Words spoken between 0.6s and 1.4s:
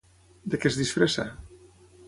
què es disfressa?